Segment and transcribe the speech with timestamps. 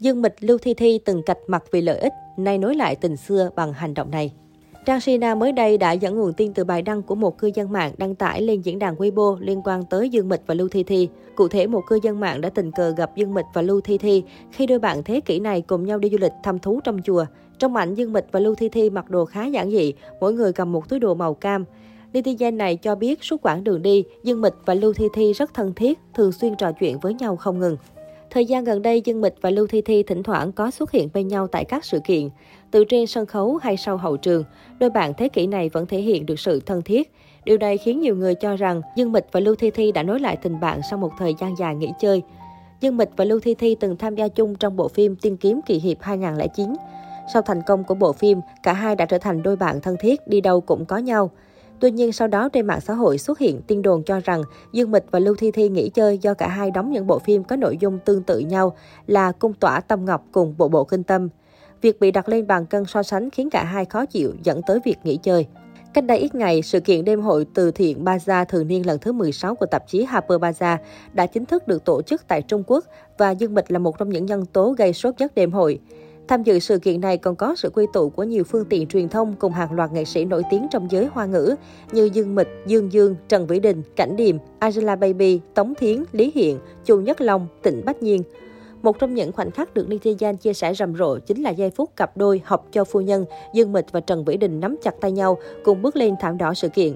[0.00, 3.16] Dương Mịch Lưu Thi Thi từng cạch mặt vì lợi ích, nay nối lại tình
[3.16, 4.32] xưa bằng hành động này.
[4.86, 7.72] Trang Sina mới đây đã dẫn nguồn tin từ bài đăng của một cư dân
[7.72, 10.82] mạng đăng tải lên diễn đàn Weibo liên quan tới Dương Mịch và Lưu Thi
[10.82, 11.08] Thi.
[11.34, 13.98] Cụ thể, một cư dân mạng đã tình cờ gặp Dương Mịch và Lưu Thi
[13.98, 17.02] Thi khi đôi bạn thế kỷ này cùng nhau đi du lịch thăm thú trong
[17.02, 17.24] chùa.
[17.58, 20.52] Trong ảnh, Dương Mịch và Lưu Thi Thi mặc đồ khá giản dị, mỗi người
[20.52, 21.64] cầm một túi đồ màu cam.
[22.12, 25.54] Netizen này cho biết suốt quãng đường đi, Dương Mịch và Lưu Thi Thi rất
[25.54, 27.76] thân thiết, thường xuyên trò chuyện với nhau không ngừng.
[28.30, 31.08] Thời gian gần đây, Dương Mịch và Lưu Thi Thi thỉnh thoảng có xuất hiện
[31.14, 32.28] bên nhau tại các sự kiện.
[32.70, 34.44] Từ trên sân khấu hay sau hậu trường,
[34.78, 37.12] đôi bạn thế kỷ này vẫn thể hiện được sự thân thiết.
[37.44, 40.20] Điều này khiến nhiều người cho rằng Dương Mịch và Lưu Thi Thi đã nối
[40.20, 42.22] lại tình bạn sau một thời gian dài nghỉ chơi.
[42.80, 45.60] Dương Mịch và Lưu Thi Thi từng tham gia chung trong bộ phim Tiên kiếm
[45.66, 46.74] kỳ hiệp 2009.
[47.32, 50.28] Sau thành công của bộ phim, cả hai đã trở thành đôi bạn thân thiết,
[50.28, 51.30] đi đâu cũng có nhau.
[51.80, 54.90] Tuy nhiên, sau đó trên mạng xã hội xuất hiện tin đồn cho rằng Dương
[54.90, 57.56] Mịch và Lưu Thi Thi nghỉ chơi do cả hai đóng những bộ phim có
[57.56, 58.76] nội dung tương tự nhau
[59.06, 61.28] là Cung tỏa Tâm Ngọc cùng Bộ Bộ Kinh Tâm.
[61.82, 64.80] Việc bị đặt lên bàn cân so sánh khiến cả hai khó chịu dẫn tới
[64.84, 65.46] việc nghỉ chơi.
[65.94, 69.12] Cách đây ít ngày, sự kiện đêm hội từ thiện Baza thường niên lần thứ
[69.12, 70.76] 16 của tạp chí Harper Baza
[71.12, 72.84] đã chính thức được tổ chức tại Trung Quốc
[73.18, 75.80] và Dương Mịch là một trong những nhân tố gây sốt nhất đêm hội.
[76.30, 79.08] Tham dự sự kiện này còn có sự quy tụ của nhiều phương tiện truyền
[79.08, 81.54] thông cùng hàng loạt nghệ sĩ nổi tiếng trong giới hoa ngữ
[81.92, 86.32] như Dương Mịch, Dương Dương, Trần Vĩ Đình, Cảnh Điềm, Angela Baby, Tống Thiến, Lý
[86.34, 88.22] Hiện, Chu Nhất Long, Tịnh Bách Nhiên.
[88.82, 91.96] Một trong những khoảnh khắc được netizen chia sẻ rầm rộ chính là giây phút
[91.96, 95.12] cặp đôi học cho phu nhân Dương Mịch và Trần Vĩ Đình nắm chặt tay
[95.12, 96.94] nhau cùng bước lên thảm đỏ sự kiện.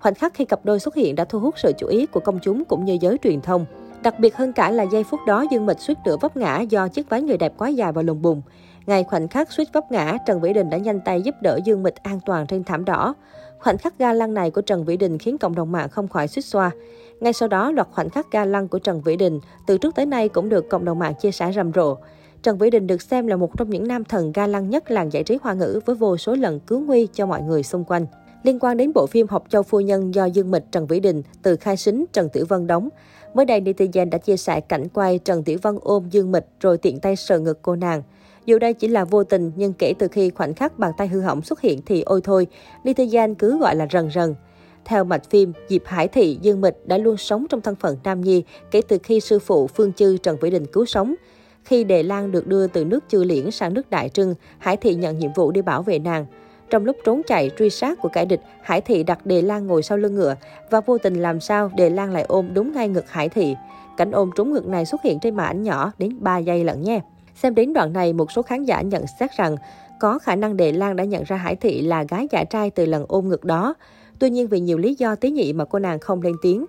[0.00, 2.38] Khoảnh khắc khi cặp đôi xuất hiện đã thu hút sự chú ý của công
[2.42, 3.66] chúng cũng như giới truyền thông.
[4.02, 6.88] Đặc biệt hơn cả là giây phút đó Dương Mịch suýt nữa vấp ngã do
[6.88, 8.42] chiếc váy người đẹp quá dài và lùng bùng.
[8.86, 11.82] Ngay khoảnh khắc suýt vấp ngã, Trần Vĩ Đình đã nhanh tay giúp đỡ Dương
[11.82, 13.14] Mịch an toàn trên thảm đỏ.
[13.58, 16.28] Khoảnh khắc ga lăng này của Trần Vĩ Đình khiến cộng đồng mạng không khỏi
[16.28, 16.70] suýt xoa.
[17.20, 20.06] Ngay sau đó, loạt khoảnh khắc ga lăng của Trần Vĩ Đình từ trước tới
[20.06, 21.96] nay cũng được cộng đồng mạng chia sẻ rầm rộ.
[22.42, 25.12] Trần Vĩ Đình được xem là một trong những nam thần ga lăng nhất làng
[25.12, 28.06] giải trí hoa ngữ với vô số lần cứu nguy cho mọi người xung quanh.
[28.46, 31.22] Liên quan đến bộ phim Học Châu Phu Nhân do Dương Mịch Trần Vĩ Đình
[31.42, 32.88] từ khai sính Trần Tiểu Vân đóng,
[33.34, 36.78] mới đây netizen đã chia sẻ cảnh quay Trần Tiểu Vân ôm Dương Mịch rồi
[36.78, 38.02] tiện tay sờ ngực cô nàng.
[38.44, 41.20] Dù đây chỉ là vô tình, nhưng kể từ khi khoảnh khắc bàn tay hư
[41.20, 42.46] hỏng xuất hiện thì ôi thôi,
[42.84, 44.34] netizen cứ gọi là rần rần.
[44.84, 48.20] Theo mạch phim, Diệp Hải Thị Dương Mịch đã luôn sống trong thân phận nam
[48.20, 51.14] nhi kể từ khi sư phụ Phương Chư Trần Vĩ Đình cứu sống.
[51.64, 54.94] Khi Đề Lan được đưa từ nước Chư Liễn sang nước Đại Trưng, Hải Thị
[54.94, 56.26] nhận nhiệm vụ đi bảo vệ nàng.
[56.70, 59.82] Trong lúc trốn chạy truy sát của kẻ địch, Hải Thị đặt Đề Lan ngồi
[59.82, 60.34] sau lưng ngựa
[60.70, 63.54] và vô tình làm sao Đề Lan lại ôm đúng ngay ngực Hải Thị.
[63.96, 66.82] Cảnh ôm trúng ngực này xuất hiện trên màn ảnh nhỏ đến 3 giây lận
[66.82, 67.00] nha.
[67.34, 69.56] Xem đến đoạn này, một số khán giả nhận xét rằng
[70.00, 72.86] có khả năng Đề Lan đã nhận ra Hải Thị là gái giả trai từ
[72.86, 73.74] lần ôm ngực đó.
[74.18, 76.66] Tuy nhiên vì nhiều lý do tế nhị mà cô nàng không lên tiếng.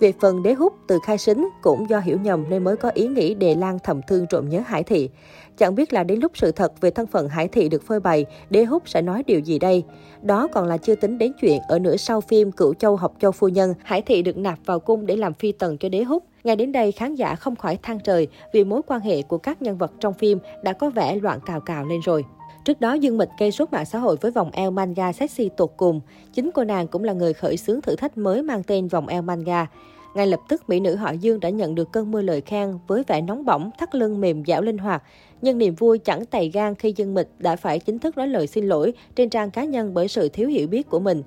[0.00, 3.06] Về phần đế hút từ khai sính cũng do hiểu nhầm nên mới có ý
[3.06, 5.10] nghĩ Đề Lan thầm thương trộm nhớ Hải Thị.
[5.58, 8.26] Chẳng biết là đến lúc sự thật về thân phận Hải Thị được phơi bày,
[8.50, 9.84] đế hút sẽ nói điều gì đây?
[10.22, 13.32] Đó còn là chưa tính đến chuyện ở nửa sau phim Cửu Châu học Châu
[13.32, 16.24] Phu Nhân, Hải Thị được nạp vào cung để làm phi tần cho đế hút.
[16.44, 19.62] Ngay đến đây, khán giả không khỏi than trời vì mối quan hệ của các
[19.62, 22.24] nhân vật trong phim đã có vẻ loạn cào cào lên rồi.
[22.64, 25.70] Trước đó, Dương Mịch gây sốt mạng xã hội với vòng eo manga sexy tột
[25.76, 26.00] cùng.
[26.32, 29.22] Chính cô nàng cũng là người khởi xướng thử thách mới mang tên vòng eo
[29.22, 29.66] manga.
[30.14, 33.02] Ngay lập tức, mỹ nữ họ Dương đã nhận được cơn mưa lời khen với
[33.06, 35.02] vẻ nóng bỏng, thắt lưng mềm dẻo linh hoạt.
[35.42, 38.46] Nhưng niềm vui chẳng tày gan khi Dương Mịch đã phải chính thức nói lời
[38.46, 41.22] xin lỗi trên trang cá nhân bởi sự thiếu hiểu biết của mình.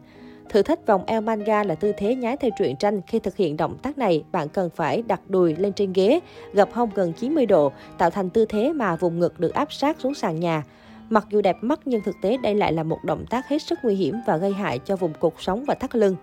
[0.50, 3.02] Thử thách vòng eo manga là tư thế nhái theo truyện tranh.
[3.08, 6.20] Khi thực hiện động tác này, bạn cần phải đặt đùi lên trên ghế,
[6.54, 9.98] gập hông gần 90 độ, tạo thành tư thế mà vùng ngực được áp sát
[10.00, 10.64] xuống sàn nhà.
[11.10, 13.80] Mặc dù đẹp mắt nhưng thực tế đây lại là một động tác hết sức
[13.84, 16.16] nguy hiểm và gây hại cho vùng cột sống và thắt lưng.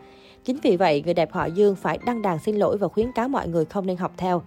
[0.44, 3.28] Chính vì vậy, người đẹp họ Dương phải đăng đàn xin lỗi và khuyến cáo
[3.28, 4.42] mọi người không nên học theo.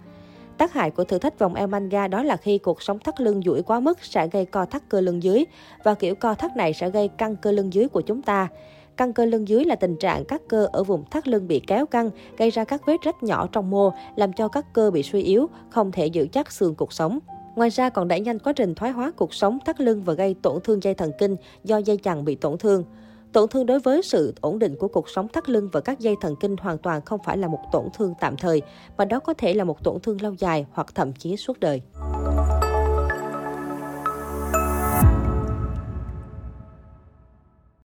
[0.58, 3.42] Tác hại của thử thách vòng eo manga đó là khi cuộc sống thắt lưng
[3.44, 5.44] duỗi quá mức sẽ gây co thắt cơ lưng dưới
[5.82, 8.48] và kiểu co thắt này sẽ gây căng cơ lưng dưới của chúng ta.
[8.96, 11.86] Căng cơ lưng dưới là tình trạng các cơ ở vùng thắt lưng bị kéo
[11.86, 15.22] căng, gây ra các vết rách nhỏ trong mô, làm cho các cơ bị suy
[15.22, 17.18] yếu, không thể giữ chắc xương cuộc sống.
[17.56, 20.34] Ngoài ra còn đẩy nhanh quá trình thoái hóa cuộc sống thắt lưng và gây
[20.42, 22.84] tổn thương dây thần kinh do dây chằng bị tổn thương.
[23.32, 26.14] Tổn thương đối với sự ổn định của cuộc sống thắt lưng và các dây
[26.20, 28.62] thần kinh hoàn toàn không phải là một tổn thương tạm thời,
[28.96, 31.82] mà đó có thể là một tổn thương lâu dài hoặc thậm chí suốt đời.